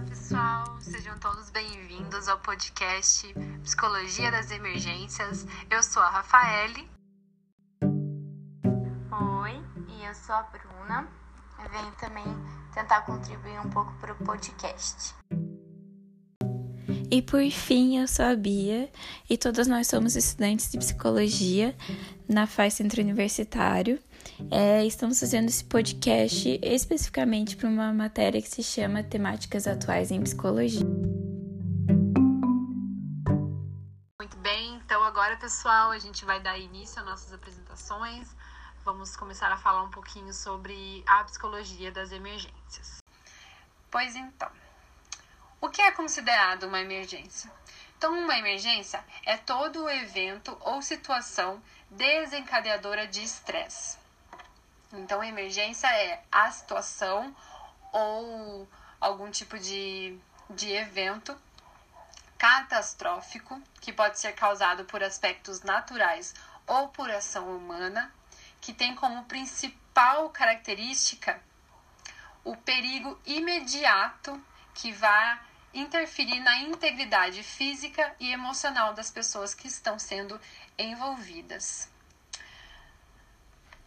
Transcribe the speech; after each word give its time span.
Olá, 0.00 0.08
pessoal, 0.08 0.80
sejam 0.80 1.18
todos 1.18 1.50
bem-vindos 1.50 2.26
ao 2.26 2.38
podcast 2.38 3.34
Psicologia 3.62 4.30
das 4.30 4.50
Emergências. 4.50 5.46
Eu 5.70 5.82
sou 5.82 6.00
a 6.00 6.08
Rafaele. 6.08 6.88
Oi, 7.82 9.62
e 9.88 10.04
eu 10.04 10.14
sou 10.14 10.34
a 10.34 10.42
Bruna. 10.44 11.06
Eu 11.62 11.68
venho 11.68 11.92
também 12.00 12.24
tentar 12.72 13.02
contribuir 13.02 13.60
um 13.60 13.68
pouco 13.68 13.92
para 14.00 14.14
o 14.14 14.16
podcast. 14.24 15.14
E 17.10 17.20
por 17.20 17.50
fim, 17.50 17.98
eu 17.98 18.08
sou 18.08 18.24
a 18.24 18.34
Bia 18.34 18.90
e 19.28 19.36
todos 19.36 19.66
nós 19.66 19.86
somos 19.86 20.16
estudantes 20.16 20.70
de 20.70 20.78
psicologia 20.78 21.76
na 22.26 22.46
FAI 22.46 22.70
Centro 22.70 23.02
Universitário. 23.02 24.00
É, 24.50 24.84
estamos 24.84 25.20
fazendo 25.20 25.48
esse 25.48 25.64
podcast 25.64 26.58
especificamente 26.62 27.56
para 27.56 27.68
uma 27.68 27.92
matéria 27.92 28.40
que 28.40 28.48
se 28.48 28.62
chama 28.62 29.02
Temáticas 29.02 29.66
Atuais 29.66 30.10
em 30.10 30.22
Psicologia. 30.22 30.86
Muito 34.18 34.36
bem, 34.38 34.74
então 34.76 35.02
agora, 35.04 35.36
pessoal, 35.36 35.90
a 35.90 35.98
gente 35.98 36.24
vai 36.24 36.40
dar 36.40 36.58
início 36.58 37.00
às 37.00 37.06
nossas 37.06 37.32
apresentações. 37.32 38.28
Vamos 38.84 39.14
começar 39.14 39.52
a 39.52 39.56
falar 39.56 39.82
um 39.82 39.90
pouquinho 39.90 40.32
sobre 40.32 41.04
a 41.06 41.22
psicologia 41.24 41.92
das 41.92 42.12
emergências. 42.12 42.98
Pois 43.90 44.16
então, 44.16 44.50
o 45.60 45.68
que 45.68 45.82
é 45.82 45.90
considerado 45.92 46.64
uma 46.64 46.80
emergência? 46.80 47.52
Então, 47.98 48.18
uma 48.18 48.38
emergência 48.38 49.04
é 49.26 49.36
todo 49.36 49.90
evento 49.90 50.56
ou 50.62 50.80
situação 50.80 51.62
desencadeadora 51.90 53.06
de 53.06 53.22
estresse. 53.22 53.99
Então, 54.92 55.22
emergência 55.22 55.86
é 55.86 56.22
a 56.30 56.50
situação 56.50 57.34
ou 57.92 58.68
algum 59.00 59.30
tipo 59.30 59.58
de, 59.58 60.18
de 60.50 60.72
evento 60.72 61.36
catastrófico 62.36 63.60
que 63.80 63.92
pode 63.92 64.18
ser 64.18 64.32
causado 64.32 64.84
por 64.84 65.02
aspectos 65.02 65.62
naturais 65.62 66.34
ou 66.66 66.88
por 66.88 67.10
ação 67.10 67.56
humana, 67.56 68.12
que 68.60 68.72
tem 68.72 68.94
como 68.94 69.24
principal 69.24 70.30
característica 70.30 71.40
o 72.44 72.56
perigo 72.56 73.18
imediato 73.26 74.42
que 74.74 74.92
vai 74.92 75.38
interferir 75.72 76.40
na 76.40 76.58
integridade 76.58 77.42
física 77.42 78.14
e 78.18 78.32
emocional 78.32 78.92
das 78.92 79.10
pessoas 79.10 79.54
que 79.54 79.68
estão 79.68 79.98
sendo 79.98 80.40
envolvidas. 80.78 81.88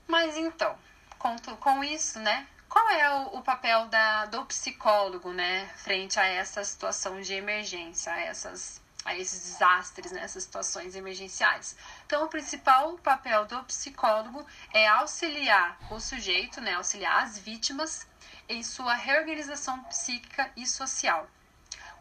Mas 0.08 0.38
então, 0.38 0.78
com, 1.24 1.38
com 1.56 1.82
isso, 1.82 2.20
né? 2.20 2.46
Qual 2.68 2.90
é 2.90 3.10
o, 3.16 3.38
o 3.38 3.42
papel 3.42 3.88
da, 3.88 4.26
do 4.26 4.46
psicólogo, 4.46 5.32
né, 5.32 5.66
frente 5.78 6.20
a 6.20 6.26
essa 6.26 6.62
situação 6.66 7.22
de 7.22 7.34
emergência, 7.34 8.12
a, 8.12 8.20
essas, 8.20 8.82
a 9.06 9.16
esses 9.16 9.54
desastres, 9.54 10.12
né, 10.12 10.22
essas 10.22 10.44
situações 10.44 10.96
emergenciais? 10.96 11.78
Então, 12.06 12.26
o 12.26 12.28
principal 12.28 12.94
papel 12.98 13.46
do 13.46 13.64
psicólogo 13.64 14.46
é 14.74 14.86
auxiliar 14.86 15.78
o 15.90 16.00
sujeito, 16.00 16.60
né, 16.60 16.74
auxiliar 16.74 17.24
as 17.24 17.38
vítimas 17.38 18.06
em 18.50 18.62
sua 18.62 18.94
reorganização 18.94 19.82
psíquica 19.86 20.52
e 20.58 20.68
social 20.68 21.26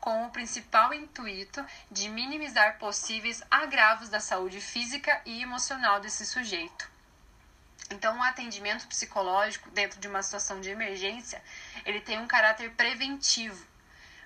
com 0.00 0.26
o 0.26 0.30
principal 0.30 0.92
intuito 0.92 1.64
de 1.88 2.08
minimizar 2.08 2.76
possíveis 2.76 3.40
agravos 3.48 4.08
da 4.08 4.18
saúde 4.18 4.60
física 4.60 5.22
e 5.24 5.40
emocional 5.40 6.00
desse 6.00 6.26
sujeito. 6.26 6.91
Então, 7.92 8.18
o 8.18 8.22
atendimento 8.22 8.86
psicológico 8.88 9.70
dentro 9.70 10.00
de 10.00 10.08
uma 10.08 10.22
situação 10.22 10.62
de 10.62 10.70
emergência, 10.70 11.42
ele 11.84 12.00
tem 12.00 12.18
um 12.18 12.26
caráter 12.26 12.70
preventivo. 12.70 13.66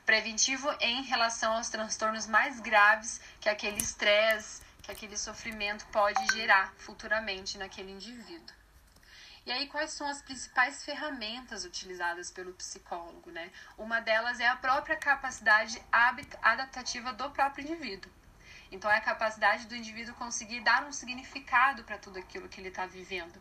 Preventivo 0.05 0.73
em 0.81 1.03
relação 1.03 1.53
aos 1.55 1.69
transtornos 1.69 2.29
mais 2.29 2.61
graves 2.61 3.21
que 3.41 3.49
aquele 3.49 3.79
estresse, 3.79 4.63
que 4.83 4.93
aquele 4.93 5.19
sofrimento 5.19 5.85
pode 5.87 6.25
gerar 6.33 6.73
futuramente 6.79 7.59
naquele 7.59 7.91
indivíduo. 7.91 8.55
E 9.45 9.51
aí, 9.51 9.67
quais 9.67 9.91
são 9.91 10.07
as 10.07 10.23
principais 10.23 10.85
ferramentas 10.85 11.65
utilizadas 11.65 12.31
pelo 12.31 12.53
psicólogo, 12.53 13.33
né? 13.33 13.51
Uma 13.77 13.99
delas 13.99 14.39
é 14.39 14.47
a 14.47 14.55
própria 14.55 14.97
capacidade 14.97 15.83
adaptativa 16.41 17.13
do 17.13 17.31
próprio 17.31 17.65
indivíduo. 17.65 18.13
Então, 18.71 18.91
é 18.91 18.97
a 18.97 19.01
capacidade 19.01 19.67
do 19.67 19.77
indivíduo 19.77 20.15
conseguir 20.15 20.61
dar 20.61 20.85
um 20.85 20.93
significado 20.93 21.85
para 21.85 21.99
tudo 21.99 22.19
aquilo 22.19 22.49
que 22.49 22.61
ele 22.61 22.69
está 22.69 22.87
vivendo. 22.87 23.41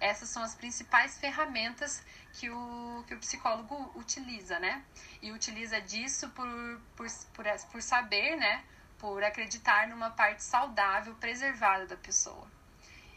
Essas 0.00 0.28
são 0.28 0.42
as 0.42 0.54
principais 0.54 1.18
ferramentas 1.18 2.02
que 2.32 2.50
o, 2.50 3.04
que 3.06 3.14
o 3.14 3.18
psicólogo 3.18 3.92
utiliza, 3.94 4.58
né? 4.58 4.84
E 5.22 5.30
utiliza 5.32 5.80
disso 5.80 6.28
por, 6.30 6.48
por, 6.96 7.06
por, 7.32 7.44
por 7.70 7.82
saber, 7.82 8.36
né? 8.36 8.64
Por 8.98 9.22
acreditar 9.22 9.88
numa 9.88 10.10
parte 10.10 10.42
saudável, 10.42 11.14
preservada 11.14 11.86
da 11.86 11.96
pessoa. 11.96 12.50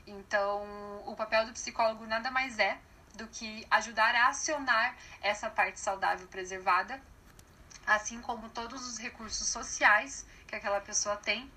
Então, 0.05 0.63
o 1.05 1.15
papel 1.15 1.45
do 1.45 1.53
psicólogo 1.53 2.05
nada 2.05 2.31
mais 2.31 2.57
é 2.59 2.77
do 3.15 3.27
que 3.27 3.65
ajudar 3.69 4.15
a 4.15 4.27
acionar 4.27 4.95
essa 5.21 5.49
parte 5.49 5.79
saudável 5.79 6.27
preservada, 6.27 7.01
assim 7.87 8.21
como 8.21 8.49
todos 8.49 8.85
os 8.85 8.97
recursos 8.99 9.47
sociais 9.47 10.25
que 10.45 10.55
aquela 10.55 10.81
pessoa 10.81 11.15
tem, 11.15 11.49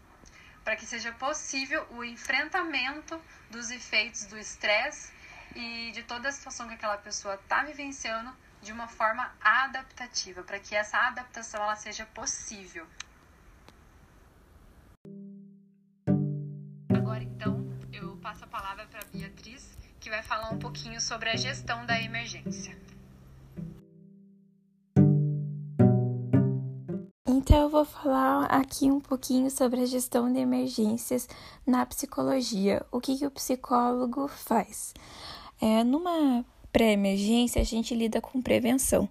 para 0.65 0.77
que 0.77 0.87
seja 0.87 1.13
possível 1.13 1.87
o 1.91 2.05
enfrentamento 2.05 3.21
dos 3.51 3.71
efeitos 3.71 4.25
do 4.27 4.39
estresse 4.39 5.13
e 5.55 5.91
de 5.93 6.03
toda 6.05 6.29
a 6.29 6.33
situação 6.33 6.69
que 6.69 6.75
aquela 6.75 6.97
pessoa 6.97 7.35
está 7.35 7.65
vivenciando 7.65 8.33
de 8.63 8.73
uma 8.73 8.87
forma 8.87 9.31
adaptativa, 9.41 10.43
para 10.43 10.61
que 10.61 10.75
essa 10.75 10.97
adaptação 10.97 11.63
ela 11.63 11.77
seja 11.77 12.07
possível. 12.07 12.87
passo 18.31 18.45
a 18.45 18.47
palavra 18.47 18.87
para 18.87 19.01
Beatriz, 19.13 19.77
que 19.99 20.09
vai 20.09 20.23
falar 20.23 20.51
um 20.51 20.59
pouquinho 20.59 21.01
sobre 21.01 21.31
a 21.31 21.37
gestão 21.37 21.85
da 21.85 22.01
emergência. 22.01 22.79
Então, 27.51 27.63
eu 27.63 27.69
vou 27.69 27.85
falar 27.85 28.45
aqui 28.45 28.89
um 28.93 29.01
pouquinho 29.01 29.51
sobre 29.51 29.81
a 29.81 29.85
gestão 29.85 30.33
de 30.33 30.39
emergências 30.39 31.29
na 31.67 31.85
psicologia. 31.85 32.87
O 32.93 33.01
que, 33.01 33.19
que 33.19 33.27
o 33.27 33.31
psicólogo 33.33 34.29
faz? 34.29 34.95
É, 35.61 35.83
numa 35.83 36.45
pré-emergência, 36.73 37.61
a 37.61 37.65
gente 37.65 37.93
lida 37.93 38.21
com 38.21 38.41
prevenção. 38.41 39.09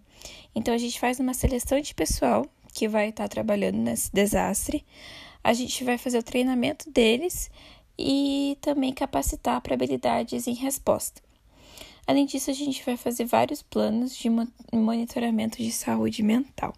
Então, 0.55 0.73
a 0.73 0.77
gente 0.77 0.97
faz 1.01 1.19
uma 1.19 1.33
seleção 1.33 1.81
de 1.81 1.93
pessoal 1.93 2.45
que 2.73 2.87
vai 2.87 3.09
estar 3.09 3.27
trabalhando 3.27 3.75
nesse 3.75 4.09
desastre. 4.13 4.85
A 5.43 5.51
gente 5.51 5.83
vai 5.83 5.97
fazer 5.97 6.19
o 6.19 6.23
treinamento 6.23 6.89
deles 6.89 7.51
e 7.97 8.57
também 8.61 8.93
capacitar 8.93 9.59
para 9.59 9.73
habilidades 9.73 10.47
em 10.47 10.53
resposta. 10.53 11.21
Além 12.07 12.25
disso, 12.25 12.49
a 12.49 12.53
gente 12.53 12.85
vai 12.85 12.95
fazer 12.95 13.25
vários 13.25 13.61
planos 13.61 14.15
de 14.15 14.29
monitoramento 14.71 15.57
de 15.57 15.73
saúde 15.73 16.23
mental. 16.23 16.73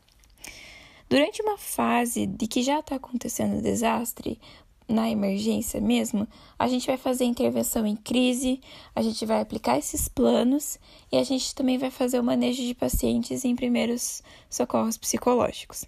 Durante 1.12 1.42
uma 1.42 1.58
fase 1.58 2.26
de 2.26 2.48
que 2.48 2.64
já 2.64 2.80
está 2.80 2.96
acontecendo 2.96 3.62
desastre, 3.62 4.40
na 4.88 5.10
emergência 5.10 5.82
mesmo, 5.82 6.26
a 6.58 6.70
gente 6.70 6.88
vai 6.88 6.96
fazer 6.96 7.26
intervenção 7.26 7.86
em 7.86 7.98
crise, 7.98 8.62
a 8.96 9.02
gente 9.02 9.26
vai 9.26 9.42
aplicar 9.42 9.78
esses 9.78 10.08
planos 10.08 10.80
e 11.12 11.18
a 11.18 11.24
gente 11.26 11.54
também 11.54 11.78
vai 11.78 11.92
fazer 11.92 12.18
o 12.18 12.24
manejo 12.24 12.64
de 12.64 12.74
pacientes 12.74 13.44
em 13.44 13.58
primeiros 13.58 14.24
socorros 14.50 14.98
psicológicos. 14.98 15.84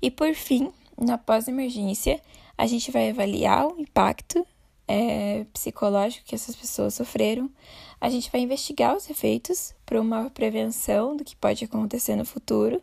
E 0.00 0.10
por 0.10 0.34
fim, 0.34 0.72
na 0.98 1.18
pós-emergência, 1.18 2.18
a 2.56 2.66
gente 2.66 2.90
vai 2.90 3.10
avaliar 3.10 3.66
o 3.66 3.78
impacto 3.78 4.46
é, 4.92 5.46
psicológico 5.54 6.26
que 6.26 6.34
essas 6.34 6.54
pessoas 6.54 6.92
sofreram. 6.92 7.48
A 7.98 8.10
gente 8.10 8.30
vai 8.30 8.42
investigar 8.42 8.94
os 8.94 9.08
efeitos 9.08 9.74
para 9.86 9.98
uma 9.98 10.28
prevenção 10.28 11.16
do 11.16 11.24
que 11.24 11.34
pode 11.34 11.64
acontecer 11.64 12.14
no 12.14 12.26
futuro. 12.26 12.82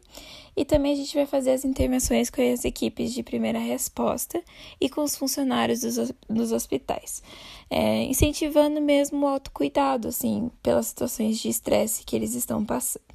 E 0.57 0.65
também 0.65 0.93
a 0.93 0.95
gente 0.95 1.13
vai 1.13 1.27
fazer 1.27 1.51
as 1.51 1.63
intervenções 1.63 2.31
com 2.31 2.41
as 2.41 2.65
equipes 2.65 3.13
de 3.13 3.21
primeira 3.21 3.59
resposta 3.59 4.41
e 4.81 4.89
com 4.89 5.03
os 5.03 5.15
funcionários 5.15 5.81
dos, 5.81 6.11
dos 6.27 6.51
hospitais, 6.51 7.21
é, 7.69 8.03
incentivando 8.05 8.81
mesmo 8.81 9.25
o 9.25 9.29
autocuidado, 9.29 10.07
assim, 10.07 10.49
pelas 10.63 10.87
situações 10.87 11.37
de 11.37 11.47
estresse 11.47 12.03
que 12.03 12.15
eles 12.15 12.33
estão 12.33 12.65
passando. 12.65 13.05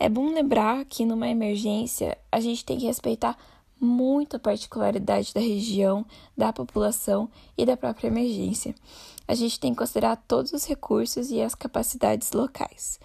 É 0.00 0.08
bom 0.08 0.32
lembrar 0.32 0.84
que 0.86 1.04
numa 1.04 1.28
emergência 1.28 2.16
a 2.30 2.40
gente 2.40 2.64
tem 2.64 2.78
que 2.78 2.86
respeitar 2.86 3.36
muito 3.82 4.36
a 4.36 4.38
particularidade 4.38 5.34
da 5.34 5.40
região, 5.40 6.06
da 6.36 6.52
população 6.52 7.28
e 7.58 7.66
da 7.66 7.76
própria 7.76 8.06
emergência. 8.06 8.74
A 9.26 9.34
gente 9.34 9.58
tem 9.58 9.72
que 9.72 9.78
considerar 9.78 10.16
todos 10.28 10.52
os 10.52 10.64
recursos 10.64 11.30
e 11.30 11.42
as 11.42 11.54
capacidades 11.54 12.30
locais. 12.32 13.00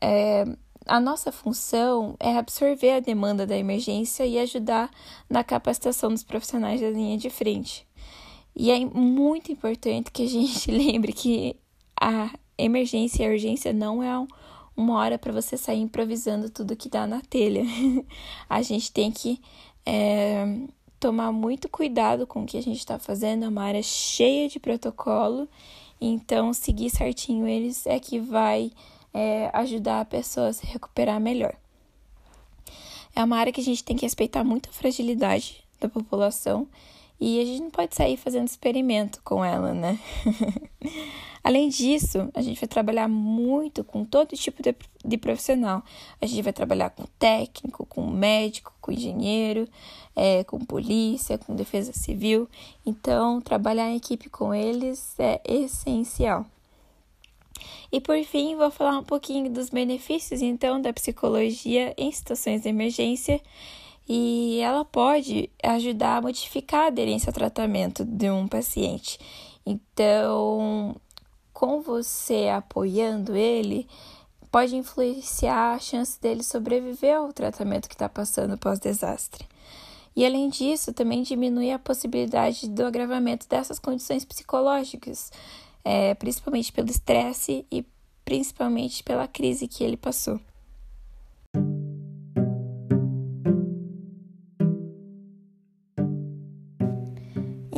É, 0.00 0.44
a 0.86 0.98
nossa 0.98 1.30
função 1.30 2.16
é 2.18 2.36
absorver 2.36 2.92
a 2.92 3.00
demanda 3.00 3.46
da 3.46 3.56
emergência 3.56 4.24
e 4.24 4.38
ajudar 4.38 4.90
na 5.28 5.44
capacitação 5.44 6.10
dos 6.10 6.22
profissionais 6.22 6.80
da 6.80 6.88
linha 6.88 7.18
de 7.18 7.28
frente. 7.28 7.86
E 8.54 8.70
é 8.70 8.78
muito 8.84 9.52
importante 9.52 10.10
que 10.10 10.22
a 10.22 10.28
gente 10.28 10.70
lembre 10.72 11.12
que 11.12 11.56
a 12.00 12.30
emergência 12.56 13.22
e 13.22 13.26
a 13.26 13.30
urgência 13.30 13.72
não 13.72 14.02
é 14.02 14.18
um, 14.18 14.26
uma 14.74 14.98
hora 14.98 15.18
para 15.18 15.32
você 15.32 15.58
sair 15.58 15.80
improvisando 15.80 16.48
tudo 16.48 16.76
que 16.76 16.88
dá 16.88 17.06
na 17.06 17.20
telha. 17.20 17.64
a 18.48 18.62
gente 18.62 18.90
tem 18.92 19.10
que 19.10 19.40
é, 19.86 20.44
tomar 20.98 21.30
muito 21.30 21.68
cuidado 21.68 22.26
com 22.26 22.42
o 22.42 22.46
que 22.46 22.58
a 22.58 22.62
gente 22.62 22.78
está 22.78 22.98
fazendo, 22.98 23.44
é 23.44 23.48
uma 23.48 23.62
área 23.62 23.82
cheia 23.82 24.48
de 24.48 24.58
protocolo, 24.58 25.48
então 26.00 26.52
seguir 26.52 26.90
certinho 26.90 27.46
eles 27.46 27.86
é 27.86 28.00
que 28.00 28.18
vai 28.18 28.72
é, 29.14 29.48
ajudar 29.52 30.00
a 30.00 30.04
pessoa 30.04 30.48
a 30.48 30.52
se 30.52 30.66
recuperar 30.66 31.20
melhor. 31.20 31.54
É 33.14 33.24
uma 33.24 33.38
área 33.38 33.52
que 33.52 33.60
a 33.60 33.64
gente 33.64 33.82
tem 33.82 33.96
que 33.96 34.04
respeitar 34.04 34.44
muito 34.44 34.68
a 34.68 34.72
fragilidade 34.72 35.64
da 35.80 35.88
população 35.88 36.68
e 37.20 37.40
a 37.40 37.44
gente 37.44 37.62
não 37.62 37.70
pode 37.70 37.94
sair 37.94 38.16
fazendo 38.16 38.46
experimento 38.46 39.20
com 39.22 39.44
ela, 39.44 39.72
né? 39.72 39.98
Além 41.42 41.68
disso, 41.68 42.28
a 42.34 42.42
gente 42.42 42.60
vai 42.60 42.68
trabalhar 42.68 43.06
muito 43.06 43.84
com 43.84 44.04
todo 44.04 44.36
tipo 44.36 44.60
de, 44.60 44.74
de, 45.04 45.16
profissional. 45.16 45.80
A 46.20 46.26
gente 46.26 46.42
vai 46.42 46.52
trabalhar 46.52 46.90
com 46.90 47.04
técnico, 47.20 47.86
com 47.86 48.04
médico, 48.04 48.74
com 48.80 48.90
engenheiro, 48.90 49.68
é, 50.16 50.42
com 50.42 50.58
polícia, 50.58 51.38
com 51.38 51.54
defesa 51.54 51.92
civil. 51.92 52.48
Então, 52.84 53.40
trabalhar 53.40 53.88
em 53.88 53.96
equipe 53.96 54.28
com 54.28 54.52
eles 54.52 55.14
é 55.20 55.40
essencial. 55.44 56.44
E 57.92 58.00
por 58.00 58.20
fim, 58.24 58.56
vou 58.56 58.70
falar 58.70 58.98
um 58.98 59.04
pouquinho 59.04 59.48
dos 59.48 59.70
benefícios 59.70 60.42
então 60.42 60.82
da 60.82 60.92
psicologia 60.92 61.94
em 61.96 62.10
situações 62.10 62.62
de 62.62 62.68
emergência 62.68 63.40
e 64.08 64.60
ela 64.60 64.84
pode 64.84 65.50
ajudar 65.62 66.16
a 66.16 66.22
modificar 66.22 66.84
a 66.84 66.86
aderência 66.86 67.30
ao 67.30 67.34
tratamento 67.34 68.04
de 68.04 68.30
um 68.30 68.46
paciente. 68.46 69.18
Então, 69.64 70.94
com 71.52 71.80
você 71.80 72.48
apoiando 72.48 73.34
ele, 73.34 73.88
pode 74.50 74.76
influenciar 74.76 75.74
a 75.74 75.78
chance 75.78 76.20
dele 76.20 76.42
sobreviver 76.42 77.16
ao 77.16 77.32
tratamento 77.32 77.88
que 77.88 77.94
está 77.94 78.08
passando 78.08 78.56
pós-desastre. 78.56 79.46
E 80.14 80.24
além 80.24 80.48
disso, 80.48 80.94
também 80.94 81.22
diminui 81.22 81.70
a 81.70 81.78
possibilidade 81.78 82.68
do 82.68 82.86
agravamento 82.86 83.46
dessas 83.48 83.78
condições 83.78 84.24
psicológicas, 84.24 85.30
é, 85.84 86.14
principalmente 86.14 86.72
pelo 86.72 86.88
estresse 86.88 87.66
e 87.70 87.84
principalmente 88.24 89.02
pela 89.02 89.28
crise 89.28 89.68
que 89.68 89.84
ele 89.84 89.96
passou. 89.96 90.40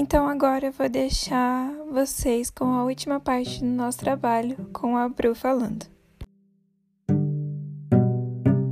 Então 0.08 0.26
agora 0.26 0.64
eu 0.64 0.72
vou 0.72 0.88
deixar 0.88 1.70
vocês 1.92 2.48
com 2.48 2.72
a 2.72 2.82
última 2.82 3.20
parte 3.20 3.58
do 3.58 3.66
nosso 3.66 3.98
trabalho, 3.98 4.56
com 4.72 4.96
a 4.96 5.06
Bru 5.06 5.34
falando. 5.34 5.84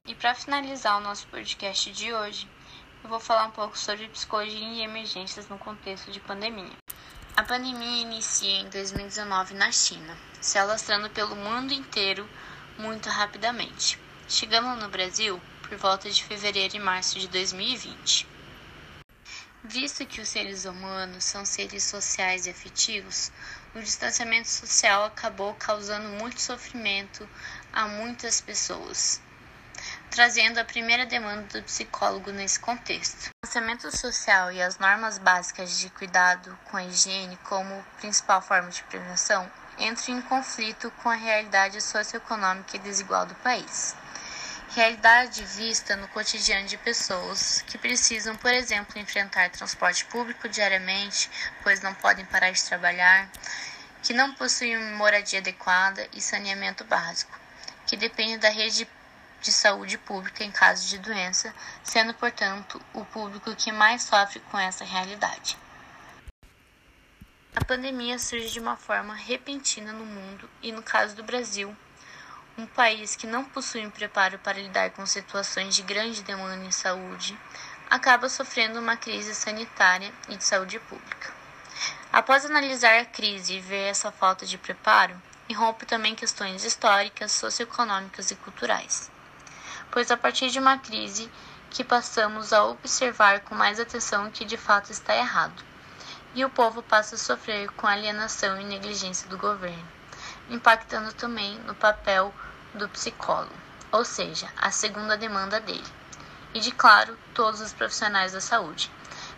E 0.06 0.14
para 0.14 0.34
finalizar 0.34 0.96
o 0.96 1.02
nosso 1.02 1.26
podcast 1.26 1.92
de 1.92 2.10
hoje, 2.10 2.48
eu 3.04 3.10
vou 3.10 3.20
falar 3.20 3.48
um 3.48 3.50
pouco 3.50 3.76
sobre 3.76 4.08
psicologia 4.08 4.66
e 4.66 4.80
emergências 4.80 5.46
no 5.46 5.58
contexto 5.58 6.10
de 6.10 6.20
pandemia. 6.20 6.72
A 7.36 7.42
pandemia 7.42 8.00
inicia 8.00 8.62
em 8.62 8.70
2019 8.70 9.52
na 9.52 9.70
China, 9.70 10.16
se 10.40 10.58
alastrando 10.58 11.10
pelo 11.10 11.36
mundo 11.36 11.74
inteiro 11.74 12.26
muito 12.78 13.10
rapidamente, 13.10 14.00
chegando 14.26 14.80
no 14.80 14.88
Brasil 14.88 15.38
por 15.68 15.76
volta 15.76 16.08
de 16.08 16.24
fevereiro 16.24 16.76
e 16.76 16.80
março 16.80 17.18
de 17.18 17.28
2020. 17.28 18.35
Visto 19.68 20.06
que 20.06 20.20
os 20.20 20.28
seres 20.28 20.64
humanos 20.64 21.24
são 21.24 21.44
seres 21.44 21.82
sociais 21.82 22.46
e 22.46 22.50
afetivos, 22.50 23.32
o 23.74 23.80
distanciamento 23.80 24.48
social 24.48 25.04
acabou 25.04 25.54
causando 25.54 26.08
muito 26.08 26.40
sofrimento 26.40 27.28
a 27.72 27.88
muitas 27.88 28.40
pessoas, 28.40 29.20
trazendo 30.08 30.58
a 30.58 30.64
primeira 30.64 31.04
demanda 31.04 31.42
do 31.60 31.64
psicólogo 31.64 32.30
nesse 32.30 32.60
contexto. 32.60 33.26
O 33.26 33.44
distanciamento 33.44 33.90
social 33.94 34.52
e 34.52 34.62
as 34.62 34.78
normas 34.78 35.18
básicas 35.18 35.76
de 35.80 35.90
cuidado 35.90 36.56
com 36.70 36.76
a 36.76 36.84
higiene 36.84 37.36
como 37.38 37.84
principal 37.98 38.40
forma 38.40 38.70
de 38.70 38.84
prevenção 38.84 39.50
entram 39.78 40.16
em 40.16 40.22
conflito 40.22 40.92
com 41.02 41.10
a 41.10 41.16
realidade 41.16 41.80
socioeconômica 41.80 42.76
e 42.76 42.80
desigual 42.80 43.26
do 43.26 43.34
país 43.36 43.96
realidade 44.76 45.42
vista 45.42 45.96
no 45.96 46.06
cotidiano 46.08 46.68
de 46.68 46.76
pessoas 46.76 47.62
que 47.62 47.78
precisam, 47.78 48.36
por 48.36 48.52
exemplo, 48.52 48.98
enfrentar 48.98 49.48
transporte 49.48 50.04
público 50.04 50.50
diariamente, 50.50 51.30
pois 51.62 51.80
não 51.80 51.94
podem 51.94 52.26
parar 52.26 52.50
de 52.50 52.62
trabalhar, 52.62 53.26
que 54.02 54.12
não 54.12 54.34
possuem 54.34 54.78
moradia 54.92 55.38
adequada 55.38 56.06
e 56.12 56.20
saneamento 56.20 56.84
básico, 56.84 57.32
que 57.86 57.96
dependem 57.96 58.38
da 58.38 58.50
rede 58.50 58.86
de 59.40 59.50
saúde 59.50 59.96
pública 59.96 60.44
em 60.44 60.50
caso 60.50 60.86
de 60.88 60.98
doença, 60.98 61.54
sendo, 61.82 62.12
portanto, 62.12 62.78
o 62.92 63.02
público 63.02 63.56
que 63.56 63.72
mais 63.72 64.02
sofre 64.02 64.40
com 64.40 64.58
essa 64.58 64.84
realidade. 64.84 65.56
A 67.54 67.64
pandemia 67.64 68.18
surge 68.18 68.50
de 68.50 68.60
uma 68.60 68.76
forma 68.76 69.14
repentina 69.14 69.90
no 69.94 70.04
mundo 70.04 70.50
e, 70.60 70.70
no 70.70 70.82
caso 70.82 71.16
do 71.16 71.24
Brasil, 71.24 71.74
um 72.58 72.66
país 72.66 73.14
que 73.14 73.26
não 73.26 73.44
possui 73.44 73.86
um 73.86 73.90
preparo 73.90 74.38
para 74.38 74.58
lidar 74.58 74.90
com 74.90 75.04
situações 75.04 75.76
de 75.76 75.82
grande 75.82 76.22
demanda 76.22 76.64
em 76.64 76.70
saúde 76.70 77.38
acaba 77.90 78.30
sofrendo 78.30 78.80
uma 78.80 78.96
crise 78.96 79.34
sanitária 79.34 80.10
e 80.28 80.36
de 80.36 80.42
saúde 80.42 80.80
pública. 80.80 81.34
Após 82.10 82.46
analisar 82.46 82.98
a 82.98 83.04
crise 83.04 83.54
e 83.54 83.60
ver 83.60 83.90
essa 83.90 84.10
falta 84.10 84.46
de 84.46 84.56
preparo, 84.56 85.20
irrompe 85.48 85.84
também 85.84 86.14
questões 86.14 86.64
históricas, 86.64 87.32
socioeconômicas 87.32 88.30
e 88.30 88.36
culturais. 88.36 89.10
Pois 89.90 90.10
a 90.10 90.16
partir 90.16 90.48
de 90.48 90.58
uma 90.58 90.78
crise 90.78 91.30
que 91.68 91.84
passamos 91.84 92.54
a 92.54 92.64
observar 92.64 93.40
com 93.40 93.54
mais 93.54 93.78
atenção 93.78 94.26
o 94.28 94.30
que 94.30 94.46
de 94.46 94.56
fato 94.56 94.90
está 94.90 95.14
errado, 95.14 95.62
e 96.34 96.42
o 96.42 96.50
povo 96.50 96.82
passa 96.82 97.16
a 97.16 97.18
sofrer 97.18 97.68
com 97.72 97.86
alienação 97.86 98.58
e 98.58 98.64
negligência 98.64 99.28
do 99.28 99.36
governo, 99.36 99.95
impactando 100.48 101.12
também 101.12 101.58
no 101.60 101.74
papel 101.74 102.32
do 102.74 102.88
psicólogo, 102.88 103.52
ou 103.90 104.04
seja, 104.04 104.48
a 104.56 104.70
segunda 104.70 105.16
demanda 105.16 105.60
dele, 105.60 105.84
e 106.54 106.60
de 106.60 106.72
claro, 106.72 107.16
todos 107.34 107.60
os 107.60 107.72
profissionais 107.72 108.32
da 108.32 108.40
saúde, 108.40 108.90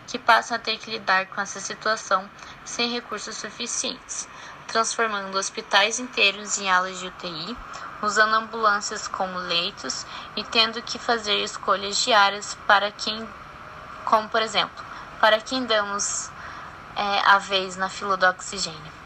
que 0.07 0.19
passam 0.19 0.57
a 0.57 0.61
ter 0.61 0.79
que 0.79 0.91
lidar 0.91 1.27
com 1.27 1.41
essa 1.41 1.61
situação 1.61 2.29
sem 2.65 2.93
recursos 2.93 3.37
suficientes, 3.37 4.29
transformando 4.67 5.37
hospitais 5.37 5.99
inteiros 5.99 6.59
em 6.59 6.71
alas 6.71 6.99
de 6.99 7.07
UTI, 7.07 7.57
usando 8.03 8.35
ambulâncias 8.35 9.09
como 9.09 9.39
leitos 9.39 10.07
e 10.37 10.45
tendo 10.45 10.81
que 10.83 10.99
fazer 10.99 11.43
escolhas 11.43 11.97
diárias 11.97 12.57
para 12.67 12.91
quem, 12.93 13.29
como 14.05 14.29
por 14.29 14.43
exemplo, 14.43 14.85
para 15.21 15.41
quem 15.41 15.65
damos 15.65 16.31
é, 16.97 17.21
a 17.27 17.39
vez 17.39 17.77
na 17.77 17.89
fila 17.89 18.17
do 18.17 18.27
oxigênio. 18.27 18.99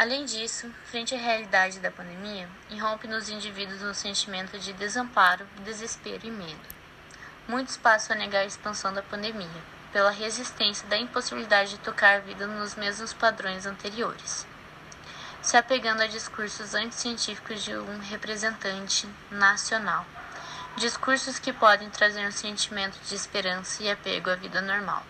Além 0.00 0.24
disso, 0.24 0.72
frente 0.86 1.14
à 1.14 1.18
realidade 1.18 1.78
da 1.78 1.90
pandemia, 1.90 2.48
irrompe 2.70 3.06
nos 3.06 3.28
indivíduos 3.28 3.82
um 3.82 3.92
sentimento 3.92 4.58
de 4.58 4.72
desamparo, 4.72 5.46
desespero 5.62 6.26
e 6.26 6.30
medo. 6.30 6.68
Muitos 7.46 7.76
passam 7.76 8.16
a 8.16 8.18
negar 8.18 8.40
a 8.40 8.46
expansão 8.46 8.94
da 8.94 9.02
pandemia, 9.02 9.62
pela 9.92 10.10
resistência 10.10 10.88
da 10.88 10.96
impossibilidade 10.96 11.72
de 11.72 11.80
tocar 11.80 12.16
a 12.16 12.20
vida 12.20 12.46
nos 12.46 12.76
mesmos 12.76 13.12
padrões 13.12 13.66
anteriores, 13.66 14.46
se 15.42 15.58
apegando 15.58 16.00
a 16.00 16.06
discursos 16.06 16.74
anticientíficos 16.74 17.62
de 17.62 17.76
um 17.76 17.98
representante 17.98 19.06
nacional. 19.30 20.06
Discursos 20.78 21.38
que 21.38 21.52
podem 21.52 21.90
trazer 21.90 22.26
um 22.26 22.32
sentimento 22.32 22.98
de 23.06 23.14
esperança 23.14 23.82
e 23.82 23.90
apego 23.90 24.30
à 24.30 24.34
vida 24.34 24.62
normal, 24.62 25.04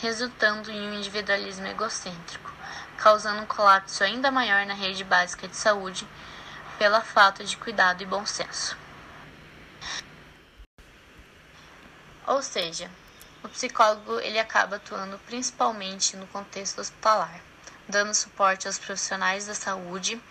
resultando 0.00 0.70
em 0.70 0.88
um 0.88 0.94
individualismo 0.94 1.66
egocêntrico 1.66 2.59
causando 3.00 3.42
um 3.42 3.46
colapso 3.46 4.04
ainda 4.04 4.30
maior 4.30 4.66
na 4.66 4.74
rede 4.74 5.02
básica 5.02 5.48
de 5.48 5.56
saúde 5.56 6.06
pela 6.78 7.00
falta 7.00 7.42
de 7.42 7.56
cuidado 7.56 8.02
e 8.02 8.06
bom 8.06 8.24
senso. 8.24 8.76
Ou 12.26 12.42
seja, 12.42 12.90
o 13.42 13.48
psicólogo 13.48 14.20
ele 14.20 14.38
acaba 14.38 14.76
atuando 14.76 15.18
principalmente 15.26 16.16
no 16.16 16.26
contexto 16.28 16.80
hospitalar, 16.80 17.40
dando 17.88 18.14
suporte 18.14 18.66
aos 18.66 18.78
profissionais 18.78 19.46
da 19.46 19.54
saúde, 19.54 20.22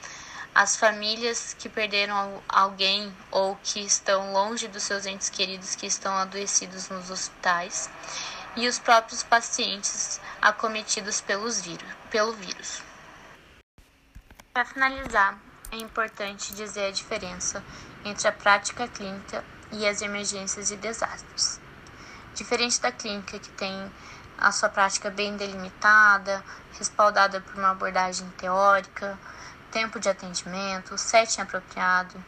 às 0.53 0.75
famílias 0.75 1.55
que 1.57 1.67
perderam 1.67 2.41
alguém 2.47 3.15
ou 3.31 3.55
que 3.63 3.79
estão 3.79 4.31
longe 4.31 4.67
dos 4.67 4.83
seus 4.83 5.05
entes 5.05 5.29
queridos 5.29 5.75
que 5.75 5.87
estão 5.87 6.13
adoecidos 6.13 6.89
nos 6.89 7.09
hospitais 7.09 7.89
e 8.55 8.67
os 8.67 8.79
próprios 8.79 9.23
pacientes 9.23 10.19
acometidos 10.41 11.21
pelos 11.21 11.61
vírus, 11.61 11.87
pelo 12.09 12.33
vírus. 12.33 12.81
Para 14.53 14.65
finalizar, 14.65 15.37
é 15.71 15.77
importante 15.77 16.53
dizer 16.53 16.87
a 16.87 16.91
diferença 16.91 17.63
entre 18.03 18.27
a 18.27 18.31
prática 18.31 18.87
clínica 18.87 19.43
e 19.71 19.87
as 19.87 20.01
emergências 20.01 20.71
e 20.71 20.75
desastres. 20.75 21.59
Diferente 22.33 22.81
da 22.81 22.91
clínica, 22.91 23.37
que 23.37 23.49
tem 23.51 23.91
a 24.37 24.51
sua 24.51 24.69
prática 24.69 25.09
bem 25.11 25.35
delimitada, 25.35 26.43
respaldada 26.77 27.41
por 27.41 27.55
uma 27.55 27.71
abordagem 27.71 28.29
teórica, 28.31 29.19
tempo 29.71 29.99
de 29.99 30.09
atendimento, 30.09 30.97
setting 30.97 31.41
apropriado, 31.41 32.23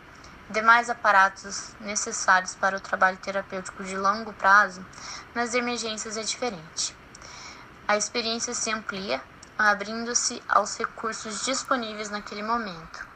demais 0.52 0.90
aparatos 0.90 1.74
necessários 1.80 2.54
para 2.56 2.78
o 2.78 2.80
trabalho 2.80 3.18
terapêutico 3.18 3.84
de 3.84 3.96
longo 3.96 4.34
prazo, 4.34 4.86
nas 5.34 5.54
emergências 5.54 6.18
é 6.18 6.24
diferente. 6.24 6.96
A 7.88 7.98
experiência 7.98 8.54
se 8.54 8.72
amplia, 8.72 9.22
abrindo-se 9.58 10.42
aos 10.48 10.78
recursos 10.78 11.44
disponíveis 11.44 12.10
naquele 12.10 12.44
momento. 12.44 13.08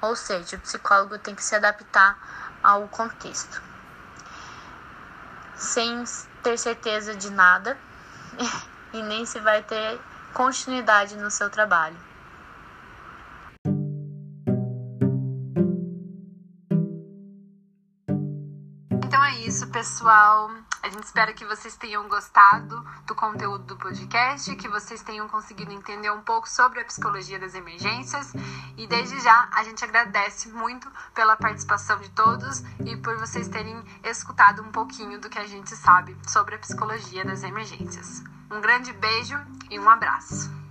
Ou 0.00 0.14
seja, 0.14 0.56
o 0.56 0.60
psicólogo 0.60 1.18
tem 1.18 1.34
que 1.34 1.42
se 1.42 1.54
adaptar 1.54 2.16
ao 2.62 2.86
contexto. 2.88 3.62
Sem 5.56 6.04
ter 6.42 6.58
certeza 6.58 7.14
de 7.14 7.30
nada 7.30 7.78
e 8.92 9.02
nem 9.02 9.24
se 9.24 9.40
vai 9.40 9.62
ter 9.62 10.00
continuidade 10.32 11.16
no 11.16 11.30
seu 11.30 11.48
trabalho. 11.48 12.13
Pessoal. 19.84 20.50
A 20.82 20.88
gente 20.88 21.04
espera 21.04 21.34
que 21.34 21.44
vocês 21.44 21.76
tenham 21.76 22.08
gostado 22.08 22.82
do 23.06 23.14
conteúdo 23.14 23.64
do 23.64 23.76
podcast, 23.76 24.56
que 24.56 24.66
vocês 24.66 25.02
tenham 25.02 25.28
conseguido 25.28 25.70
entender 25.72 26.10
um 26.10 26.22
pouco 26.22 26.48
sobre 26.48 26.80
a 26.80 26.84
psicologia 26.86 27.38
das 27.38 27.54
emergências. 27.54 28.32
E 28.78 28.86
desde 28.86 29.20
já 29.20 29.46
a 29.52 29.62
gente 29.62 29.84
agradece 29.84 30.48
muito 30.48 30.90
pela 31.12 31.36
participação 31.36 32.00
de 32.00 32.08
todos 32.12 32.60
e 32.86 32.96
por 32.96 33.18
vocês 33.18 33.46
terem 33.46 33.78
escutado 34.02 34.62
um 34.62 34.72
pouquinho 34.72 35.20
do 35.20 35.28
que 35.28 35.38
a 35.38 35.46
gente 35.46 35.76
sabe 35.76 36.16
sobre 36.26 36.54
a 36.54 36.58
psicologia 36.58 37.22
das 37.22 37.42
emergências. 37.42 38.24
Um 38.50 38.62
grande 38.62 38.90
beijo 38.90 39.38
e 39.70 39.78
um 39.78 39.90
abraço. 39.90 40.63